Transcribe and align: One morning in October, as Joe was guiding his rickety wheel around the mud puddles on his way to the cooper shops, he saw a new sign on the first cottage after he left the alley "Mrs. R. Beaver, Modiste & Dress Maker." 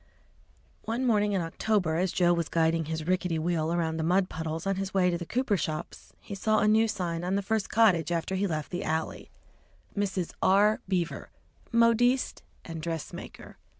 One 0.85 1.05
morning 1.05 1.33
in 1.33 1.41
October, 1.41 1.93
as 1.97 2.11
Joe 2.11 2.33
was 2.33 2.49
guiding 2.49 2.85
his 2.85 3.05
rickety 3.05 3.37
wheel 3.37 3.71
around 3.71 3.97
the 3.97 4.03
mud 4.03 4.29
puddles 4.31 4.65
on 4.65 4.77
his 4.77 4.95
way 4.95 5.11
to 5.11 5.17
the 5.19 5.27
cooper 5.27 5.55
shops, 5.57 6.11
he 6.19 6.33
saw 6.33 6.57
a 6.57 6.67
new 6.67 6.87
sign 6.87 7.23
on 7.23 7.35
the 7.35 7.43
first 7.43 7.69
cottage 7.69 8.11
after 8.11 8.33
he 8.33 8.47
left 8.47 8.71
the 8.71 8.83
alley 8.83 9.29
"Mrs. 9.95 10.31
R. 10.41 10.79
Beaver, 10.87 11.29
Modiste 11.71 12.41
& 12.65 12.79
Dress 12.79 13.13
Maker." 13.13 13.59